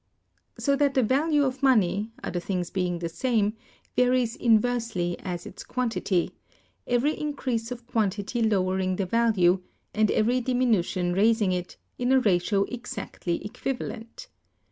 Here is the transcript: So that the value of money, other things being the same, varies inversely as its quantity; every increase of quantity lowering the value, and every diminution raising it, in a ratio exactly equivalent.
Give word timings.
So 0.57 0.75
that 0.77 0.95
the 0.95 1.03
value 1.03 1.43
of 1.43 1.61
money, 1.61 2.09
other 2.23 2.39
things 2.39 2.71
being 2.71 2.97
the 2.97 3.07
same, 3.07 3.53
varies 3.95 4.35
inversely 4.35 5.15
as 5.19 5.45
its 5.45 5.63
quantity; 5.63 6.31
every 6.87 7.13
increase 7.15 7.71
of 7.71 7.85
quantity 7.85 8.41
lowering 8.41 8.95
the 8.95 9.05
value, 9.05 9.61
and 9.93 10.09
every 10.09 10.41
diminution 10.41 11.13
raising 11.13 11.51
it, 11.51 11.77
in 11.99 12.11
a 12.11 12.19
ratio 12.19 12.63
exactly 12.63 13.45
equivalent. 13.45 14.27